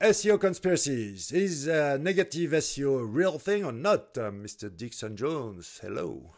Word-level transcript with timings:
SEO 0.00 0.38
conspiracies. 0.38 1.32
Is 1.32 1.66
uh, 1.66 1.96
negative 1.98 2.50
SEO 2.50 3.00
a 3.00 3.04
real 3.04 3.38
thing 3.38 3.64
or 3.64 3.72
not, 3.72 4.18
uh, 4.18 4.30
Mr. 4.30 4.74
Dixon 4.74 5.16
Jones? 5.16 5.80
Hello. 5.82 6.34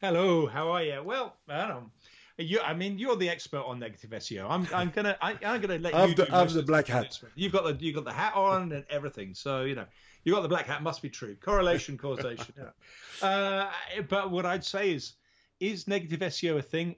Hello, 0.00 0.46
how 0.46 0.70
are 0.70 0.84
you? 0.84 1.02
Well, 1.02 1.34
I 1.48 1.66
don't. 1.66 1.90
You, 2.38 2.60
I 2.60 2.74
mean, 2.74 2.98
you're 2.98 3.16
the 3.16 3.28
expert 3.28 3.62
on 3.62 3.80
negative 3.80 4.10
SEO. 4.10 4.46
I'm, 4.48 4.68
I'm 4.72 4.90
gonna, 4.90 5.16
I, 5.20 5.32
am 5.42 5.60
gonna 5.60 5.78
let 5.78 5.94
I've 5.94 6.10
you. 6.10 6.14
The, 6.14 6.24
do 6.26 6.32
I've 6.32 6.52
the 6.52 6.62
black 6.62 6.86
hat. 6.86 7.20
You've 7.34 7.52
got 7.52 7.64
the, 7.64 7.84
you 7.84 7.92
got 7.92 8.04
the 8.04 8.12
hat 8.12 8.34
on 8.36 8.70
and 8.70 8.84
everything. 8.88 9.34
So 9.34 9.62
you 9.62 9.74
know, 9.74 9.84
you 10.22 10.32
got 10.32 10.42
the 10.42 10.48
black 10.48 10.66
hat. 10.66 10.82
Must 10.82 11.02
be 11.02 11.10
true. 11.10 11.34
Correlation, 11.40 11.98
causation. 11.98 12.54
yeah. 12.56 13.26
uh, 13.26 13.70
but 14.08 14.30
what 14.30 14.46
I'd 14.46 14.64
say 14.64 14.92
is, 14.92 15.14
is 15.58 15.88
negative 15.88 16.20
SEO 16.20 16.58
a 16.58 16.62
thing? 16.62 16.94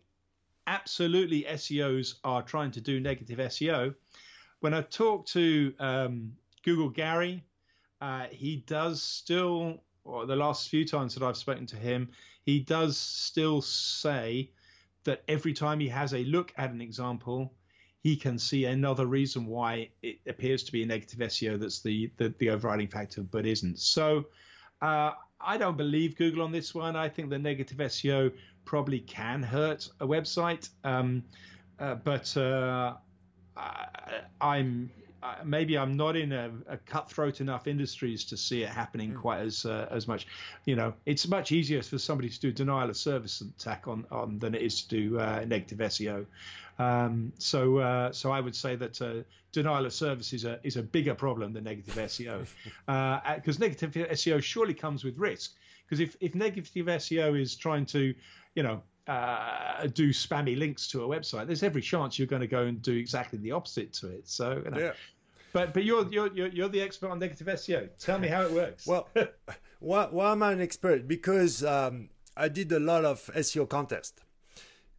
Absolutely, 0.66 1.44
SEOs 1.44 2.16
are 2.24 2.42
trying 2.42 2.72
to 2.72 2.80
do 2.82 3.00
negative 3.00 3.38
SEO. 3.38 3.94
When 4.64 4.72
I 4.72 4.80
talk 4.80 5.26
to 5.26 5.74
um, 5.78 6.32
Google 6.64 6.88
Gary, 6.88 7.44
uh, 8.00 8.28
he 8.30 8.64
does 8.66 9.02
still, 9.02 9.82
or 10.04 10.24
the 10.24 10.36
last 10.36 10.70
few 10.70 10.86
times 10.86 11.14
that 11.14 11.22
I've 11.22 11.36
spoken 11.36 11.66
to 11.66 11.76
him, 11.76 12.08
he 12.46 12.60
does 12.60 12.96
still 12.96 13.60
say 13.60 14.52
that 15.04 15.22
every 15.28 15.52
time 15.52 15.80
he 15.80 15.88
has 15.88 16.14
a 16.14 16.24
look 16.24 16.50
at 16.56 16.70
an 16.70 16.80
example, 16.80 17.52
he 18.00 18.16
can 18.16 18.38
see 18.38 18.64
another 18.64 19.04
reason 19.04 19.44
why 19.44 19.90
it 20.02 20.20
appears 20.26 20.62
to 20.62 20.72
be 20.72 20.82
a 20.82 20.86
negative 20.86 21.18
SEO 21.18 21.60
that's 21.60 21.82
the 21.82 22.10
the, 22.16 22.32
the 22.38 22.48
overriding 22.48 22.88
factor, 22.88 23.22
but 23.22 23.44
isn't. 23.44 23.78
So 23.78 24.24
uh, 24.80 25.10
I 25.42 25.58
don't 25.58 25.76
believe 25.76 26.16
Google 26.16 26.40
on 26.40 26.52
this 26.52 26.74
one. 26.74 26.96
I 26.96 27.10
think 27.10 27.28
the 27.28 27.38
negative 27.38 27.76
SEO 27.76 28.32
probably 28.64 29.00
can 29.00 29.42
hurt 29.42 29.90
a 30.00 30.06
website, 30.06 30.70
um, 30.84 31.22
uh, 31.78 31.96
but 31.96 32.34
uh, 32.38 32.94
I'm 34.40 34.90
uh, 35.24 35.36
maybe 35.42 35.78
I'm 35.78 35.96
not 35.96 36.16
in 36.16 36.32
a, 36.32 36.50
a, 36.68 36.76
cutthroat 36.76 37.40
enough 37.40 37.66
industries 37.66 38.24
to 38.26 38.36
see 38.36 38.62
it 38.62 38.68
happening 38.68 39.12
mm. 39.12 39.20
quite 39.20 39.40
as 39.40 39.64
uh, 39.64 39.88
as 39.90 40.06
much. 40.06 40.26
You 40.66 40.76
know, 40.76 40.92
it's 41.06 41.26
much 41.26 41.50
easier 41.50 41.82
for 41.82 41.98
somebody 41.98 42.28
to 42.28 42.40
do 42.40 42.52
denial 42.52 42.90
of 42.90 42.96
service 42.96 43.40
attack 43.40 43.88
on, 43.88 44.04
on 44.10 44.38
than 44.38 44.54
it 44.54 44.60
is 44.60 44.82
to 44.82 44.88
do 44.88 45.18
uh, 45.18 45.44
negative 45.46 45.78
SEO. 45.78 46.26
Um, 46.78 47.32
so 47.38 47.78
uh, 47.78 48.12
so 48.12 48.32
I 48.32 48.40
would 48.40 48.54
say 48.54 48.76
that 48.76 49.00
uh, 49.00 49.22
denial 49.52 49.86
of 49.86 49.94
service 49.94 50.34
is 50.34 50.44
a 50.44 50.60
is 50.62 50.76
a 50.76 50.82
bigger 50.82 51.14
problem 51.14 51.54
than 51.54 51.64
negative 51.64 51.94
SEO 51.94 52.46
because 53.36 53.56
uh, 53.56 53.60
negative 53.60 53.92
SEO 53.92 54.42
surely 54.42 54.74
comes 54.74 55.04
with 55.04 55.16
risk. 55.16 55.52
Because 55.86 56.00
if, 56.00 56.16
if 56.20 56.34
negative 56.34 56.86
SEO 56.86 57.38
is 57.38 57.54
trying 57.56 57.86
to, 57.86 58.14
you 58.54 58.62
know, 58.62 58.82
uh, 59.06 59.86
do 59.88 60.10
spammy 60.10 60.58
links 60.58 60.88
to 60.88 61.04
a 61.04 61.08
website, 61.08 61.46
there's 61.46 61.62
every 61.62 61.82
chance 61.82 62.18
you're 62.18 62.26
going 62.26 62.40
to 62.40 62.48
go 62.48 62.64
and 62.64 62.80
do 62.82 62.94
exactly 62.94 63.38
the 63.38 63.52
opposite 63.52 63.92
to 63.94 64.08
it. 64.08 64.28
So, 64.28 64.62
you 64.64 64.70
know, 64.70 64.78
yeah. 64.78 64.92
But 65.52 65.72
but 65.72 65.84
you're, 65.84 66.06
you're 66.12 66.48
you're 66.48 66.68
the 66.68 66.80
expert 66.80 67.10
on 67.10 67.20
negative 67.20 67.46
SEO. 67.46 67.88
Tell 68.00 68.18
me 68.18 68.26
how 68.26 68.42
it 68.42 68.50
works. 68.50 68.88
Well, 68.88 69.08
why, 69.78 70.08
why 70.10 70.32
am 70.32 70.42
I 70.42 70.52
an 70.52 70.60
expert? 70.60 71.06
Because 71.06 71.62
um, 71.64 72.08
I 72.36 72.48
did 72.48 72.72
a 72.72 72.80
lot 72.80 73.04
of 73.04 73.30
SEO 73.34 73.68
contests. 73.68 74.20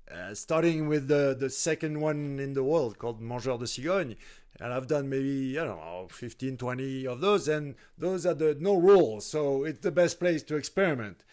Uh, 0.10 0.36
starting 0.36 0.88
with 0.88 1.08
the, 1.08 1.36
the 1.38 1.50
second 1.50 2.00
one 2.00 2.40
in 2.40 2.54
the 2.54 2.64
world 2.64 3.00
called 3.00 3.20
Mangeur 3.20 3.58
de 3.58 3.66
Cigogne. 3.66 4.16
And 4.60 4.72
I've 4.72 4.88
done 4.88 5.10
maybe, 5.10 5.60
I 5.60 5.66
don't 5.66 5.78
know, 5.78 6.08
15, 6.12 6.58
20 6.58 7.08
of 7.08 7.22
those. 7.22 7.48
And 7.48 7.76
those 7.98 8.26
are 8.26 8.36
the 8.36 8.56
no 8.60 8.76
rules. 8.78 9.26
So 9.26 9.64
it's 9.64 9.80
the 9.80 9.92
best 9.92 10.20
place 10.20 10.44
to 10.44 10.56
experiment. 10.56 11.24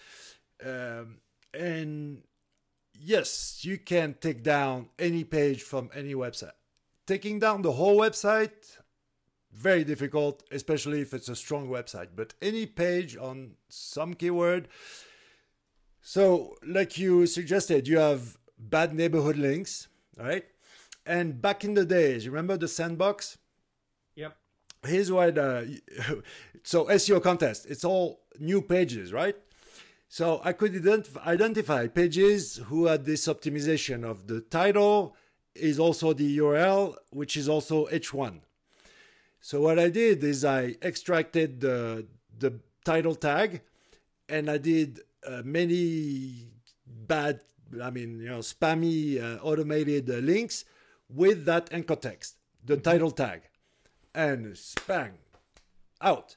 Um, 0.64 1.18
and 1.52 2.22
yes, 3.02 3.64
you 3.64 3.78
can 3.78 4.14
take 4.20 4.42
down 4.42 4.88
any 4.98 5.24
page 5.24 5.62
from 5.62 5.90
any 5.94 6.14
website. 6.14 6.52
Taking 7.06 7.38
down 7.38 7.62
the 7.62 7.72
whole 7.72 7.98
website, 7.98 8.78
very 9.52 9.84
difficult, 9.84 10.42
especially 10.50 11.00
if 11.00 11.12
it's 11.12 11.28
a 11.28 11.36
strong 11.36 11.68
website. 11.68 12.08
But 12.14 12.34
any 12.40 12.66
page 12.66 13.16
on 13.16 13.52
some 13.68 14.14
keyword. 14.14 14.68
So, 16.00 16.56
like 16.66 16.98
you 16.98 17.26
suggested, 17.26 17.86
you 17.86 17.98
have 17.98 18.38
bad 18.58 18.94
neighborhood 18.94 19.36
links, 19.36 19.88
right? 20.16 20.44
And 21.04 21.42
back 21.42 21.64
in 21.64 21.74
the 21.74 21.84
days, 21.84 22.28
remember 22.28 22.56
the 22.56 22.68
sandbox? 22.68 23.38
Yep. 24.14 24.36
Here's 24.86 25.10
what. 25.10 25.38
Uh, 25.38 25.62
so 26.64 26.84
SEO 26.84 27.20
contest. 27.20 27.66
It's 27.68 27.84
all 27.84 28.20
new 28.38 28.62
pages, 28.62 29.12
right? 29.12 29.36
So 30.12 30.42
I 30.44 30.52
could 30.52 30.74
identif- 30.74 31.16
identify 31.26 31.86
pages 31.86 32.60
who 32.66 32.84
had 32.84 33.06
this 33.06 33.26
optimization 33.28 34.04
of 34.04 34.26
the 34.26 34.42
title 34.42 35.16
is 35.54 35.78
also 35.78 36.12
the 36.12 36.36
URL, 36.36 36.96
which 37.08 37.34
is 37.34 37.48
also 37.48 37.86
H1. 37.86 38.40
So 39.40 39.62
what 39.62 39.78
I 39.78 39.88
did 39.88 40.22
is 40.22 40.44
I 40.44 40.76
extracted 40.82 41.62
the 41.62 42.06
the 42.38 42.60
title 42.84 43.14
tag, 43.14 43.62
and 44.28 44.50
I 44.50 44.58
did 44.58 45.00
uh, 45.26 45.40
many 45.46 46.50
bad, 46.86 47.40
I 47.82 47.88
mean, 47.88 48.20
you 48.20 48.28
know, 48.28 48.40
spammy 48.40 49.16
uh, 49.16 49.38
automated 49.42 50.10
uh, 50.10 50.16
links 50.16 50.66
with 51.08 51.46
that 51.46 51.72
anchor 51.72 51.96
text, 51.96 52.36
the 52.62 52.76
title 52.76 53.12
tag, 53.12 53.48
and 54.14 54.58
spang 54.58 55.12
out 56.02 56.36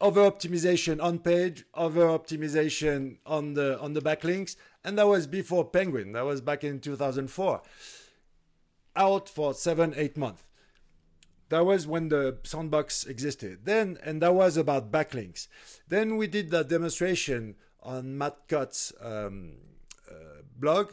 over 0.00 0.20
optimization 0.28 1.02
on 1.02 1.18
page, 1.18 1.64
over 1.74 2.06
optimization 2.06 3.18
on 3.24 3.54
the 3.54 3.78
on 3.80 3.94
the 3.94 4.00
backlinks, 4.00 4.56
and 4.84 4.98
that 4.98 5.06
was 5.06 5.26
before 5.26 5.64
Penguin. 5.64 6.12
That 6.12 6.24
was 6.24 6.40
back 6.40 6.64
in 6.64 6.80
2004. 6.80 7.62
Out 8.96 9.28
for 9.28 9.54
seven, 9.54 9.94
eight 9.96 10.16
months. 10.16 10.44
That 11.48 11.66
was 11.66 11.86
when 11.86 12.08
the 12.08 12.38
sandbox 12.42 13.04
existed. 13.04 13.60
Then, 13.64 13.98
and 14.02 14.22
that 14.22 14.34
was 14.34 14.56
about 14.56 14.90
backlinks. 14.90 15.48
Then 15.88 16.16
we 16.16 16.26
did 16.26 16.50
that 16.50 16.68
demonstration 16.68 17.56
on 17.82 18.16
Matt 18.16 18.48
Cutts' 18.48 18.92
um, 19.00 19.52
uh, 20.10 20.42
blog, 20.58 20.92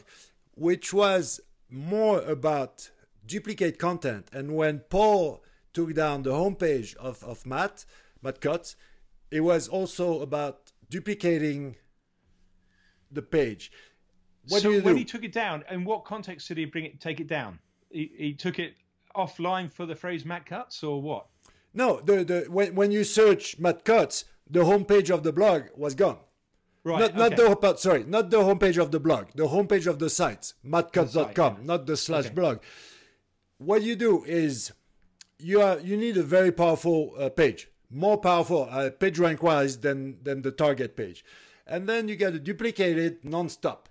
which 0.54 0.92
was 0.92 1.40
more 1.70 2.20
about 2.20 2.90
duplicate 3.26 3.78
content. 3.78 4.28
And 4.32 4.54
when 4.54 4.80
Paul 4.80 5.42
took 5.72 5.94
down 5.94 6.22
the 6.22 6.32
homepage 6.32 6.94
of, 6.96 7.24
of 7.24 7.46
Matt, 7.46 7.84
Matt 8.20 8.40
Cutts, 8.40 8.76
it 9.32 9.40
was 9.40 9.66
also 9.66 10.20
about 10.20 10.72
duplicating 10.90 11.76
the 13.10 13.22
page. 13.22 13.72
What 14.48 14.62
so 14.62 14.70
when 14.70 14.82
do? 14.82 14.94
he 14.94 15.04
took 15.04 15.24
it 15.24 15.32
down, 15.32 15.64
in 15.70 15.84
what 15.84 16.04
context 16.04 16.48
did 16.48 16.58
he 16.58 16.66
bring 16.66 16.84
it? 16.84 17.00
Take 17.00 17.18
it 17.18 17.28
down? 17.28 17.58
He, 17.90 18.12
he 18.16 18.34
took 18.34 18.58
it 18.58 18.74
offline 19.16 19.72
for 19.72 19.86
the 19.86 19.96
phrase 19.96 20.24
Matt 20.24 20.46
Cutts" 20.46 20.82
or 20.82 21.00
what? 21.00 21.26
No, 21.72 22.00
the 22.00 22.24
the 22.24 22.46
when 22.50 22.74
when 22.74 22.92
you 22.92 23.04
search 23.04 23.58
Matt 23.58 23.84
Cutts," 23.84 24.24
the 24.48 24.60
homepage 24.60 25.10
of 25.10 25.22
the 25.22 25.32
blog 25.32 25.62
was 25.76 25.94
gone. 25.94 26.18
Right. 26.84 27.00
Not, 27.14 27.16
not 27.16 27.36
the 27.36 27.76
sorry, 27.76 28.04
not 28.04 28.30
the 28.30 28.38
homepage 28.38 28.76
of 28.76 28.90
the 28.90 29.00
blog, 29.00 29.28
the 29.36 29.46
homepage 29.46 29.86
of 29.86 30.00
the 30.00 30.10
site, 30.10 30.52
mattcutts.com, 30.66 31.56
yeah. 31.58 31.64
not 31.64 31.86
the 31.86 31.96
slash 31.96 32.26
okay. 32.26 32.34
blog. 32.34 32.58
What 33.58 33.82
you 33.82 33.94
do 33.94 34.24
is 34.24 34.72
you 35.38 35.62
are 35.62 35.78
you 35.78 35.96
need 35.96 36.16
a 36.16 36.24
very 36.24 36.50
powerful 36.50 37.14
uh, 37.16 37.28
page 37.28 37.68
more 37.92 38.18
powerful 38.18 38.68
uh, 38.70 38.90
page 38.90 39.18
rank 39.18 39.42
wise 39.42 39.78
than, 39.78 40.18
than 40.22 40.42
the 40.42 40.50
target 40.50 40.96
page. 40.96 41.24
And 41.66 41.88
then 41.88 42.08
you 42.08 42.16
get 42.16 42.32
to 42.32 42.38
duplicate 42.38 42.98
it 42.98 43.24
non-stop. 43.24 43.88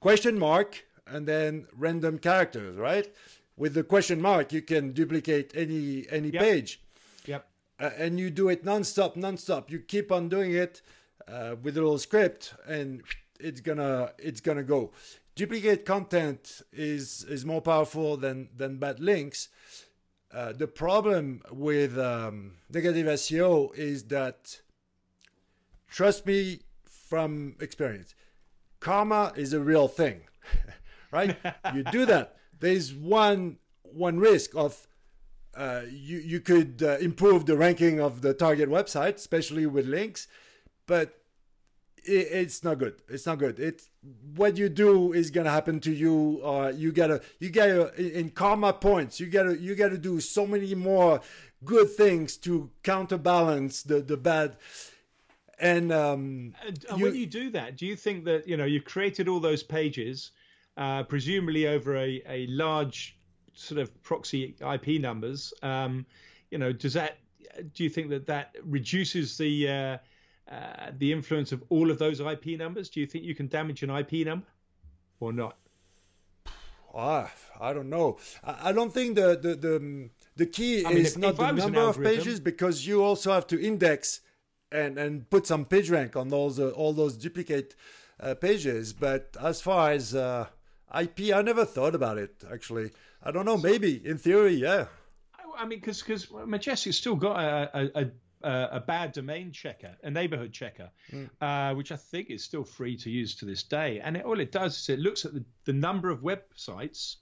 Question 0.00 0.38
mark 0.38 0.84
and 1.06 1.26
then 1.26 1.66
random 1.76 2.18
characters, 2.18 2.76
right? 2.76 3.12
With 3.56 3.74
the 3.74 3.82
question 3.82 4.20
mark, 4.20 4.52
you 4.52 4.62
can 4.62 4.92
duplicate 4.92 5.52
any 5.54 6.06
any 6.10 6.30
yep. 6.30 6.42
page. 6.42 6.80
Yep. 7.26 7.46
Uh, 7.78 7.90
and 7.98 8.18
you 8.18 8.30
do 8.30 8.48
it 8.48 8.64
non-stop, 8.64 9.16
non-stop. 9.16 9.70
You 9.70 9.80
keep 9.80 10.10
on 10.10 10.28
doing 10.28 10.52
it 10.52 10.80
uh, 11.28 11.56
with 11.62 11.76
a 11.76 11.80
little 11.80 11.98
script, 11.98 12.54
and 12.66 13.02
it's 13.38 13.60
gonna 13.60 14.12
it's 14.18 14.40
gonna 14.40 14.62
go. 14.62 14.92
Duplicate 15.34 15.84
content 15.84 16.62
is 16.72 17.24
is 17.24 17.44
more 17.44 17.60
powerful 17.60 18.16
than 18.16 18.48
than 18.56 18.78
bad 18.78 19.00
links 19.00 19.48
uh, 20.32 20.52
the 20.52 20.66
problem 20.66 21.42
with 21.50 21.98
um, 21.98 22.52
negative 22.72 23.06
SEO 23.06 23.74
is 23.74 24.04
that, 24.04 24.60
trust 25.88 26.24
me 26.26 26.60
from 26.84 27.56
experience, 27.60 28.14
karma 28.78 29.32
is 29.36 29.52
a 29.52 29.60
real 29.60 29.88
thing, 29.88 30.22
right? 31.10 31.36
you 31.74 31.82
do 31.84 32.06
that. 32.06 32.36
There's 32.58 32.94
one 32.94 33.58
one 33.82 34.20
risk 34.20 34.54
of 34.54 34.86
uh, 35.56 35.82
you 35.90 36.18
you 36.18 36.40
could 36.40 36.82
uh, 36.82 36.98
improve 36.98 37.46
the 37.46 37.56
ranking 37.56 38.00
of 38.00 38.22
the 38.22 38.32
target 38.32 38.68
website, 38.68 39.16
especially 39.16 39.66
with 39.66 39.86
links, 39.86 40.28
but 40.86 41.19
it's 42.04 42.64
not 42.64 42.78
good. 42.78 42.94
It's 43.08 43.26
not 43.26 43.38
good. 43.38 43.58
It's 43.58 43.88
what 44.34 44.56
you 44.56 44.68
do 44.68 45.12
is 45.12 45.30
gonna 45.30 45.50
happen 45.50 45.80
to 45.80 45.92
you. 45.92 46.40
Uh, 46.44 46.72
you 46.74 46.92
gotta 46.92 47.20
you 47.38 47.50
gotta 47.50 47.94
in 47.96 48.30
karma 48.30 48.72
points. 48.72 49.20
You 49.20 49.26
gotta 49.26 49.58
you 49.58 49.74
gotta 49.74 49.98
do 49.98 50.20
so 50.20 50.46
many 50.46 50.74
more 50.74 51.20
good 51.64 51.90
things 51.90 52.36
to 52.38 52.70
counterbalance 52.82 53.82
the 53.82 54.00
the 54.00 54.16
bad. 54.16 54.56
And, 55.58 55.92
um, 55.92 56.54
and, 56.66 56.84
and 56.88 56.98
you, 56.98 57.04
when 57.04 57.14
you 57.14 57.26
do 57.26 57.50
that, 57.50 57.76
do 57.76 57.84
you 57.84 57.94
think 57.94 58.24
that 58.24 58.48
you 58.48 58.56
know 58.56 58.64
you 58.64 58.80
created 58.80 59.28
all 59.28 59.40
those 59.40 59.62
pages, 59.62 60.30
uh, 60.78 61.02
presumably 61.02 61.66
over 61.66 61.96
a, 61.96 62.22
a 62.26 62.46
large 62.46 63.18
sort 63.52 63.78
of 63.78 64.02
proxy 64.02 64.56
IP 64.72 65.00
numbers? 65.00 65.52
Um, 65.62 66.06
you 66.50 66.56
know, 66.56 66.72
does 66.72 66.94
that? 66.94 67.18
Do 67.74 67.84
you 67.84 67.90
think 67.90 68.08
that 68.08 68.26
that 68.26 68.56
reduces 68.64 69.36
the 69.36 69.68
uh, 69.68 69.98
uh, 70.50 70.90
the 70.98 71.12
influence 71.12 71.52
of 71.52 71.62
all 71.68 71.90
of 71.90 71.98
those 71.98 72.20
IP 72.20 72.58
numbers? 72.58 72.88
Do 72.90 73.00
you 73.00 73.06
think 73.06 73.24
you 73.24 73.34
can 73.34 73.48
damage 73.48 73.82
an 73.82 73.90
IP 73.90 74.26
number 74.26 74.46
or 75.20 75.32
not? 75.32 75.56
Ah, 76.94 77.30
I 77.60 77.72
don't 77.72 77.88
know. 77.88 78.18
I, 78.42 78.70
I 78.70 78.72
don't 78.72 78.92
think 78.92 79.14
the 79.14 79.38
the 79.40 79.54
the, 79.54 80.10
the 80.36 80.46
key 80.46 80.84
I 80.84 80.88
mean, 80.88 80.98
is 80.98 81.12
if, 81.12 81.18
not 81.18 81.30
if 81.30 81.36
the 81.36 81.52
number 81.52 81.80
of 81.80 82.02
pages 82.02 82.40
because 82.40 82.86
you 82.86 83.02
also 83.02 83.32
have 83.32 83.46
to 83.48 83.64
index 83.64 84.20
and 84.72 84.98
and 84.98 85.28
put 85.30 85.46
some 85.46 85.64
page 85.64 85.90
rank 85.90 86.16
on 86.16 86.28
those 86.28 86.58
uh, 86.58 86.70
all 86.70 86.92
those 86.92 87.16
duplicate 87.16 87.76
uh, 88.18 88.34
pages. 88.34 88.92
But 88.92 89.36
as 89.40 89.60
far 89.60 89.92
as 89.92 90.14
uh, 90.14 90.46
IP, 90.98 91.32
I 91.32 91.42
never 91.42 91.64
thought 91.64 91.94
about 91.94 92.18
it 92.18 92.42
actually. 92.52 92.90
I 93.22 93.30
don't 93.30 93.44
know. 93.44 93.56
Maybe 93.56 94.04
in 94.04 94.18
theory, 94.18 94.54
yeah. 94.54 94.86
I, 95.38 95.62
I 95.62 95.66
mean, 95.66 95.78
because 95.78 96.02
because 96.02 96.28
Majestic's 96.46 96.96
still 96.96 97.16
got 97.16 97.38
a, 97.38 97.78
a, 97.78 98.02
a, 98.02 98.10
a 98.42 98.80
bad 98.80 99.12
domain 99.12 99.52
checker, 99.52 99.96
a 100.02 100.10
neighborhood 100.10 100.52
checker, 100.52 100.90
mm. 101.12 101.28
uh, 101.40 101.74
which 101.74 101.92
I 101.92 101.96
think 101.96 102.30
is 102.30 102.42
still 102.42 102.64
free 102.64 102.96
to 102.98 103.10
use 103.10 103.34
to 103.36 103.44
this 103.44 103.62
day. 103.62 104.00
And 104.00 104.16
it, 104.16 104.24
all 104.24 104.40
it 104.40 104.52
does 104.52 104.78
is 104.78 104.88
it 104.88 104.98
looks 104.98 105.24
at 105.24 105.34
the, 105.34 105.44
the 105.64 105.72
number 105.72 106.10
of 106.10 106.20
websites. 106.20 107.16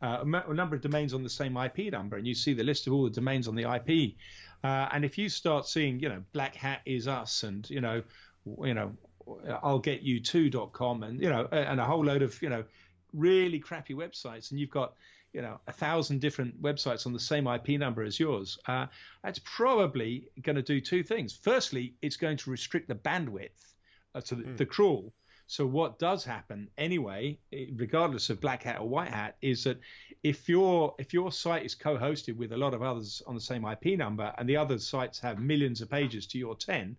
Uh, 0.00 0.22
a 0.22 0.54
number 0.54 0.76
of 0.76 0.80
domains 0.80 1.12
on 1.12 1.24
the 1.24 1.28
same 1.28 1.56
IP 1.56 1.90
number, 1.90 2.16
and 2.16 2.24
you 2.24 2.32
see 2.32 2.52
the 2.52 2.62
list 2.62 2.86
of 2.86 2.92
all 2.92 3.02
the 3.02 3.10
domains 3.10 3.48
on 3.48 3.56
the 3.56 3.64
IP. 3.64 4.14
Uh, 4.62 4.88
and 4.92 5.04
if 5.04 5.18
you 5.18 5.28
start 5.28 5.66
seeing, 5.66 5.98
you 5.98 6.08
know, 6.08 6.22
Black 6.32 6.54
Hat 6.54 6.82
is 6.86 7.08
us, 7.08 7.42
and 7.42 7.68
you 7.68 7.80
know, 7.80 8.02
you 8.62 8.74
know, 8.74 8.92
I'll 9.60 9.80
get 9.80 10.02
you 10.02 10.20
to.com, 10.20 11.02
and 11.02 11.20
you 11.20 11.28
know, 11.28 11.46
and 11.50 11.80
a 11.80 11.84
whole 11.84 12.04
load 12.04 12.22
of 12.22 12.40
you 12.40 12.48
know, 12.48 12.62
really 13.12 13.58
crappy 13.58 13.94
websites, 13.94 14.52
and 14.52 14.60
you've 14.60 14.70
got 14.70 14.94
you 15.32 15.42
know 15.42 15.60
a 15.66 15.72
thousand 15.72 16.20
different 16.20 16.60
websites 16.62 17.06
on 17.06 17.12
the 17.12 17.20
same 17.20 17.46
IP 17.46 17.70
number 17.70 18.02
as 18.02 18.18
yours, 18.18 18.58
uh, 18.66 18.86
that's 19.22 19.40
probably 19.44 20.28
going 20.42 20.56
to 20.56 20.62
do 20.62 20.80
two 20.80 21.02
things. 21.02 21.38
Firstly, 21.40 21.94
it's 22.02 22.16
going 22.16 22.36
to 22.38 22.50
restrict 22.50 22.88
the 22.88 22.94
bandwidth 22.94 23.74
uh, 24.14 24.20
to 24.22 24.34
the, 24.34 24.42
mm. 24.42 24.56
the, 24.56 24.66
crawl. 24.66 25.12
So 25.46 25.66
what 25.66 25.98
does 25.98 26.24
happen 26.24 26.68
anyway, 26.76 27.38
regardless 27.74 28.28
of 28.28 28.40
black 28.40 28.64
hat 28.64 28.80
or 28.80 28.88
white 28.88 29.08
hat, 29.08 29.36
is 29.40 29.64
that 29.64 29.78
if 30.22 30.48
your 30.48 30.94
if 30.98 31.14
your 31.14 31.32
site 31.32 31.64
is 31.64 31.74
co-hosted 31.74 32.36
with 32.36 32.52
a 32.52 32.56
lot 32.56 32.74
of 32.74 32.82
others 32.82 33.22
on 33.26 33.34
the 33.34 33.40
same 33.40 33.64
IP 33.64 33.98
number, 33.98 34.32
and 34.38 34.48
the 34.48 34.56
other 34.56 34.78
sites 34.78 35.18
have 35.20 35.38
millions 35.38 35.80
of 35.80 35.90
pages 35.90 36.26
to 36.26 36.38
your 36.38 36.54
ten, 36.54 36.96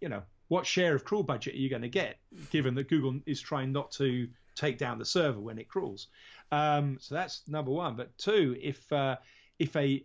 you 0.00 0.08
know 0.08 0.22
what 0.48 0.66
share 0.66 0.94
of 0.94 1.04
crawl 1.04 1.22
budget 1.22 1.54
are 1.54 1.58
you 1.58 1.68
going 1.68 1.82
to 1.82 1.88
get, 1.88 2.18
given 2.50 2.74
that 2.74 2.88
Google 2.88 3.18
is 3.26 3.40
trying 3.40 3.72
not 3.72 3.90
to 3.92 4.28
take 4.54 4.78
down 4.78 4.98
the 4.98 5.04
server 5.04 5.40
when 5.40 5.58
it 5.58 5.68
crawls? 5.68 6.08
Um, 6.52 6.98
so 7.00 7.14
that's 7.14 7.42
number 7.48 7.70
one. 7.70 7.96
But 7.96 8.16
two, 8.18 8.56
if 8.60 8.90
uh, 8.92 9.16
if 9.58 9.74
a 9.76 10.04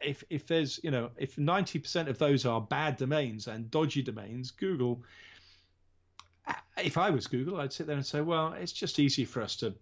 if 0.00 0.24
if 0.30 0.46
there's 0.46 0.80
you 0.82 0.90
know 0.90 1.10
if 1.16 1.36
90% 1.36 2.08
of 2.08 2.18
those 2.18 2.46
are 2.46 2.60
bad 2.60 2.96
domains 2.96 3.46
and 3.46 3.70
dodgy 3.70 4.02
domains, 4.02 4.50
Google. 4.50 5.02
Uh, 6.46 6.54
if 6.82 6.96
I 6.96 7.10
was 7.10 7.26
Google, 7.26 7.60
I'd 7.60 7.72
sit 7.72 7.86
there 7.86 7.96
and 7.96 8.06
say, 8.06 8.20
well, 8.20 8.54
it's 8.54 8.72
just 8.72 8.98
easy 8.98 9.24
for 9.24 9.42
us 9.42 9.56
to 9.56 9.74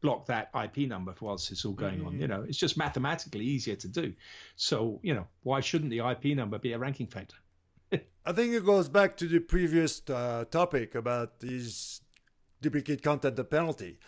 block 0.00 0.26
that 0.26 0.50
IP 0.54 0.88
number 0.88 1.14
whilst 1.20 1.50
it's 1.50 1.64
all 1.64 1.72
going 1.72 1.98
mm-hmm. 1.98 2.08
on. 2.08 2.20
You 2.20 2.28
know, 2.28 2.44
it's 2.46 2.58
just 2.58 2.76
mathematically 2.76 3.44
easier 3.44 3.76
to 3.76 3.88
do. 3.88 4.12
So 4.56 5.00
you 5.02 5.14
know, 5.14 5.26
why 5.42 5.60
shouldn't 5.60 5.90
the 5.90 6.00
IP 6.00 6.36
number 6.36 6.58
be 6.58 6.72
a 6.72 6.78
ranking 6.78 7.06
factor? 7.06 7.36
I 8.26 8.32
think 8.32 8.54
it 8.54 8.64
goes 8.64 8.88
back 8.88 9.16
to 9.18 9.26
the 9.26 9.38
previous 9.38 10.02
uh, 10.08 10.44
topic 10.50 10.94
about 10.94 11.40
these 11.40 12.00
duplicate 12.60 13.02
content 13.02 13.36
the 13.36 13.44
penalty. 13.44 13.98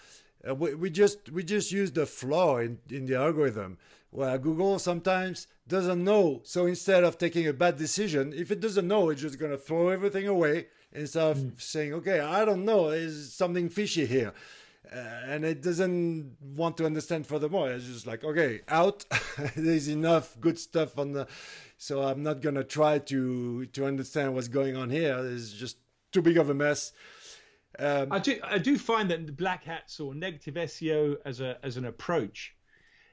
Uh, 0.48 0.54
we, 0.54 0.74
we 0.74 0.90
just 0.90 1.30
we 1.30 1.42
just 1.42 1.72
use 1.72 1.92
the 1.92 2.06
flaw 2.06 2.58
in, 2.58 2.78
in 2.90 3.06
the 3.06 3.16
algorithm 3.16 3.78
where 4.10 4.38
Google 4.38 4.78
sometimes 4.78 5.46
doesn't 5.68 6.02
know. 6.02 6.40
So 6.44 6.66
instead 6.66 7.04
of 7.04 7.18
taking 7.18 7.46
a 7.46 7.52
bad 7.52 7.76
decision, 7.76 8.32
if 8.34 8.50
it 8.50 8.60
doesn't 8.60 8.86
know, 8.86 9.10
it's 9.10 9.22
just 9.22 9.38
gonna 9.38 9.58
throw 9.58 9.88
everything 9.88 10.26
away 10.26 10.68
instead 10.92 11.22
of 11.24 11.38
mm. 11.38 11.60
saying, 11.60 11.92
"Okay, 11.94 12.20
I 12.20 12.44
don't 12.44 12.64
know, 12.64 12.90
there's 12.90 13.32
something 13.32 13.68
fishy 13.68 14.06
here," 14.06 14.32
uh, 14.90 14.98
and 15.26 15.44
it 15.44 15.62
doesn't 15.62 16.36
want 16.40 16.76
to 16.78 16.86
understand 16.86 17.26
furthermore. 17.26 17.70
It's 17.70 17.86
just 17.86 18.06
like, 18.06 18.24
"Okay, 18.24 18.60
out. 18.68 19.04
there's 19.56 19.88
enough 19.88 20.36
good 20.40 20.58
stuff 20.58 20.98
on 20.98 21.12
the." 21.12 21.26
So 21.78 22.02
I'm 22.02 22.22
not 22.22 22.40
gonna 22.40 22.64
try 22.64 22.98
to 22.98 23.66
to 23.66 23.86
understand 23.86 24.34
what's 24.34 24.48
going 24.48 24.76
on 24.76 24.90
here. 24.90 25.18
It's 25.24 25.52
just 25.52 25.76
too 26.12 26.22
big 26.22 26.38
of 26.38 26.48
a 26.48 26.54
mess. 26.54 26.92
Um, 27.78 28.12
I 28.12 28.18
do 28.18 28.38
I 28.42 28.58
do 28.58 28.78
find 28.78 29.10
that 29.10 29.36
black 29.36 29.64
hats 29.64 30.00
or 30.00 30.14
negative 30.14 30.54
SEO 30.54 31.16
as 31.24 31.40
a 31.40 31.58
as 31.62 31.76
an 31.76 31.84
approach 31.84 32.54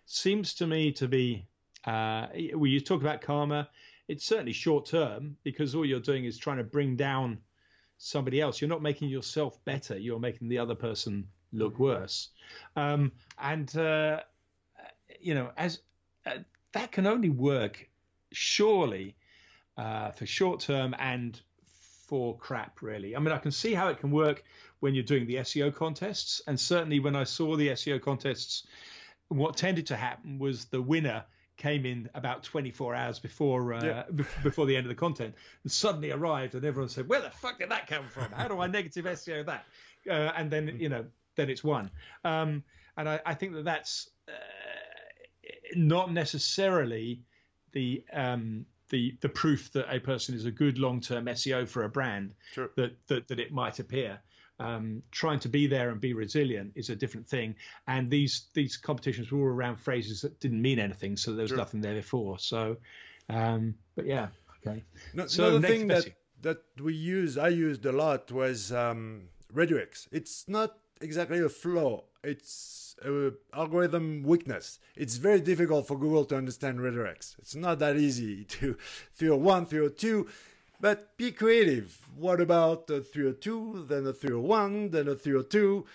seems 0.06 0.54
to 0.56 0.68
me 0.68 0.92
to 0.94 1.08
be 1.08 1.48
uh, 1.86 2.28
well 2.54 2.68
you 2.68 2.80
talk 2.80 3.02
about 3.02 3.22
karma. 3.22 3.70
It's 4.08 4.26
certainly 4.26 4.54
short 4.54 4.86
term 4.86 5.38
because 5.44 5.76
all 5.76 5.86
you're 5.86 6.00
doing 6.00 6.26
is 6.26 6.38
trying 6.38 6.58
to 6.58 6.64
bring 6.64 6.96
down 6.96 7.40
somebody 7.98 8.42
else. 8.42 8.60
You're 8.60 8.70
not 8.70 8.82
making 8.82 9.10
yourself 9.10 9.64
better. 9.66 9.98
You're 9.98 10.20
making 10.20 10.50
the 10.50 10.58
other 10.58 10.76
person 10.76 11.28
look 11.54 11.80
worse. 11.80 12.30
Um, 12.76 13.12
and 13.40 13.76
uh, 13.78 14.22
you 15.20 15.34
know 15.34 15.52
as 15.58 15.80
uh, 16.26 16.38
that 16.74 16.92
can 16.92 17.08
only 17.08 17.30
work 17.30 17.90
surely 18.32 19.16
uh, 19.78 20.12
for 20.12 20.26
short 20.26 20.60
term 20.60 20.96
and 21.00 21.40
for 22.14 22.38
crap, 22.38 22.84
really. 22.84 23.16
I 23.16 23.20
mean, 23.20 23.32
I 23.32 23.40
can 23.40 23.52
see 23.52 23.74
how 23.74 23.88
it 23.88 24.00
can 24.00 24.12
work 24.12 24.44
when 24.82 24.94
you're 24.94 25.04
doing 25.04 25.26
the 25.26 25.38
SEO 25.38 25.74
contests, 25.74 26.44
and 26.46 26.60
certainly 26.60 27.00
when 27.00 27.16
I 27.16 27.24
saw 27.24 27.56
the 27.56 27.70
SEO 27.70 28.00
contests, 28.00 28.68
what 29.30 29.58
tended 29.58 29.88
to 29.88 29.96
happen 29.96 30.38
was 30.38 30.66
the 30.66 30.80
winner 30.80 31.26
came 31.58 31.88
in 31.88 32.12
about 32.14 32.44
24 32.44 32.94
hours 32.94 33.18
before 33.18 33.74
uh, 33.74 33.84
yeah. 33.84 34.04
before 34.44 34.68
the 34.68 34.76
end 34.76 34.86
of 34.86 34.90
the 34.90 34.96
content 34.96 35.34
and 35.64 35.72
suddenly 35.72 36.12
arrived 36.12 36.54
and 36.54 36.64
everyone 36.66 36.90
said 36.90 37.08
where 37.08 37.22
the 37.22 37.30
fuck 37.30 37.60
did 37.60 37.70
that 37.70 37.86
come 37.86 38.08
from 38.10 38.32
how 38.32 38.48
do 38.48 38.60
i 38.60 38.66
negative 38.66 39.06
seo 39.06 39.46
that 39.46 39.64
uh, 40.10 40.32
and 40.36 40.50
then 40.50 40.76
you 40.80 40.90
know 40.90 41.06
then 41.36 41.52
it's 41.52 41.64
won 41.64 41.92
um, 42.26 42.64
and 42.98 43.08
I, 43.08 43.20
I, 43.24 43.36
think 43.36 43.54
that 43.54 43.66
that's 43.66 44.10
uh, 44.28 44.32
not 45.76 46.12
necessarily 46.12 47.22
the 47.72 48.04
um, 48.12 48.66
the 48.94 49.18
the 49.22 49.30
proof 49.30 49.72
that 49.72 49.94
a 49.94 50.00
person 50.00 50.36
is 50.36 50.46
a 50.46 50.52
good 50.52 50.78
long 50.78 51.02
term 51.02 51.26
SEO 51.26 51.68
for 51.68 51.84
a 51.84 51.90
brand 51.90 52.36
sure. 52.54 52.70
that, 52.78 52.92
that 53.08 53.28
that 53.28 53.40
it 53.40 53.52
might 53.52 53.80
appear. 53.80 54.20
Um, 54.60 55.02
trying 55.10 55.40
to 55.40 55.50
be 55.50 55.66
there 55.66 55.90
and 55.90 56.00
be 56.00 56.14
resilient 56.14 56.74
is 56.76 56.92
a 56.92 56.96
different 56.96 57.28
thing. 57.28 57.56
And 57.88 58.10
these 58.10 58.46
these 58.54 58.78
competitions 58.78 59.32
were 59.32 59.40
all 59.40 59.48
around 59.48 59.78
phrases 59.78 60.22
that 60.22 60.40
didn't 60.40 60.62
mean 60.62 60.78
anything, 60.78 61.18
so 61.18 61.34
there 61.34 61.42
was 61.42 61.50
sure. 61.50 61.58
nothing 61.58 61.82
there 61.82 61.96
before. 61.96 62.38
So, 62.38 62.78
um, 63.30 63.74
but 63.96 64.06
yeah, 64.06 64.28
okay. 64.60 64.84
No, 65.16 65.26
so 65.26 65.48
another 65.48 65.68
thing 65.68 65.88
that 65.88 66.06
that 66.44 66.60
we 66.80 66.94
use, 66.94 67.36
I 67.38 67.48
used 67.48 67.86
a 67.86 67.92
lot 67.92 68.32
was 68.32 68.72
um. 68.72 69.24
It's 70.12 70.48
not 70.48 70.78
exactly 71.02 71.40
a 71.40 71.50
flaw. 71.50 72.04
It's 72.24 72.96
uh, 73.06 73.32
algorithm 73.54 74.24
weakness. 74.24 74.80
It's 74.96 75.18
very 75.18 75.42
difficult 75.42 75.88
for 75.88 75.98
Google 75.98 76.26
to 76.26 76.38
understand 76.38 76.80
redirects. 76.80 77.38
It's 77.40 77.56
not 77.56 77.80
that 77.80 77.98
easy 77.98 78.44
to 78.56 78.78
301, 79.16 79.66
302, 79.66 80.28
but 80.80 81.18
be 81.18 81.32
creative. 81.32 82.08
What 82.16 82.40
about 82.40 82.90
a 82.90 83.02
302, 83.02 83.86
then 83.90 84.08
a 84.08 84.14
301, 84.14 84.92
then 84.92 85.08
a 85.08 85.16
302? 85.16 85.86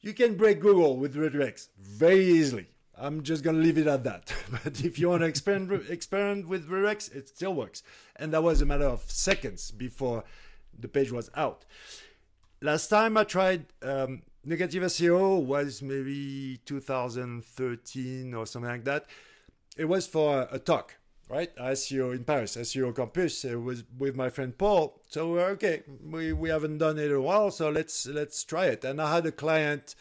You 0.00 0.12
can 0.12 0.34
break 0.34 0.60
Google 0.60 0.96
with 0.96 1.14
redirects 1.14 1.68
very 1.78 2.24
easily. 2.24 2.68
I'm 2.98 3.22
just 3.22 3.42
gonna 3.42 3.58
leave 3.58 3.78
it 3.78 3.86
at 3.86 4.04
that. 4.04 4.34
but 4.50 4.84
if 4.84 4.98
you 4.98 5.08
want 5.08 5.22
to 5.22 5.26
experiment, 5.26 5.88
experiment 5.88 6.48
with 6.48 6.68
redirects, 6.68 7.14
it 7.14 7.28
still 7.28 7.54
works. 7.54 7.82
And 8.16 8.32
that 8.32 8.42
was 8.42 8.60
a 8.60 8.66
matter 8.66 8.84
of 8.86 9.10
seconds 9.10 9.70
before 9.70 10.24
the 10.78 10.88
page 10.88 11.12
was 11.12 11.30
out. 11.34 11.64
Last 12.60 12.88
time 12.88 13.16
I 13.16 13.24
tried 13.24 13.66
um, 13.82 14.22
Negative 14.44 14.82
SEO 14.82 15.40
was 15.40 15.82
maybe 15.82 16.58
2013 16.66 18.34
or 18.34 18.44
something 18.44 18.70
like 18.70 18.84
that. 18.84 19.06
It 19.76 19.84
was 19.84 20.08
for 20.08 20.48
a 20.50 20.58
talk, 20.58 20.96
right? 21.28 21.54
SEO 21.56 22.12
in 22.12 22.24
Paris, 22.24 22.56
SEO 22.56 22.94
Campus. 22.94 23.44
It 23.44 23.54
was 23.54 23.84
with 23.96 24.16
my 24.16 24.30
friend 24.30 24.58
Paul. 24.58 25.00
So 25.08 25.38
okay, 25.38 25.84
we, 26.04 26.32
we 26.32 26.48
haven't 26.48 26.78
done 26.78 26.98
it 26.98 27.12
a 27.12 27.20
while, 27.20 27.52
so 27.52 27.70
let's 27.70 28.06
let's 28.06 28.42
try 28.42 28.66
it. 28.66 28.84
And 28.84 29.00
I 29.00 29.14
had 29.14 29.26
a 29.26 29.32
client 29.32 29.94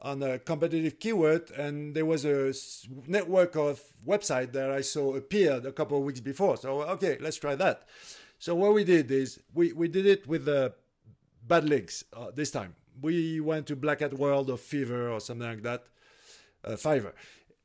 on 0.00 0.22
a 0.22 0.38
competitive 0.38 1.00
keyword, 1.00 1.50
and 1.52 1.94
there 1.94 2.04
was 2.04 2.26
a 2.26 2.52
network 3.06 3.56
of 3.56 3.82
website 4.06 4.52
that 4.52 4.70
I 4.70 4.82
saw 4.82 5.14
appeared 5.14 5.64
a 5.64 5.72
couple 5.72 5.96
of 5.96 6.04
weeks 6.04 6.20
before. 6.20 6.58
So 6.58 6.82
okay, 6.82 7.16
let's 7.18 7.38
try 7.38 7.54
that. 7.54 7.84
So 8.38 8.54
what 8.54 8.74
we 8.74 8.84
did 8.84 9.10
is 9.10 9.40
we, 9.54 9.72
we 9.72 9.88
did 9.88 10.04
it 10.04 10.26
with 10.28 10.44
the 10.44 10.74
bad 11.48 11.64
links 11.64 12.04
uh, 12.12 12.30
this 12.34 12.50
time 12.50 12.74
we 13.00 13.40
went 13.40 13.66
to 13.68 13.76
Black 13.76 14.00
Hat 14.00 14.14
World 14.14 14.50
or 14.50 14.56
Fever 14.56 15.10
or 15.10 15.20
something 15.20 15.48
like 15.48 15.62
that, 15.62 15.86
uh, 16.64 16.72
Fiverr, 16.72 17.12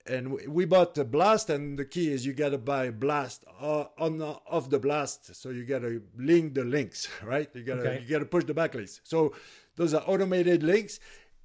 and 0.06 0.34
we 0.48 0.66
bought 0.66 0.98
a 0.98 1.04
blast. 1.04 1.50
And 1.50 1.78
the 1.78 1.86
key 1.86 2.12
is 2.12 2.26
you 2.26 2.34
gotta 2.34 2.58
buy 2.58 2.92
blast 2.92 3.46
uh, 3.60 3.86
on 3.98 4.22
uh, 4.22 4.36
of 4.48 4.70
the 4.70 4.80
blast, 4.80 5.36
so 5.36 5.50
you 5.50 5.66
gotta 5.66 6.02
link 6.18 6.56
the 6.56 6.64
links, 6.64 7.08
right? 7.24 7.50
You 7.54 7.64
gotta 7.64 7.82
okay. 7.82 8.04
you 8.04 8.10
gotta 8.10 8.26
push 8.26 8.46
the 8.46 8.54
backlinks. 8.54 9.00
So 9.04 9.34
those 9.76 9.94
are 9.94 10.04
automated 10.06 10.64
links, 10.64 11.00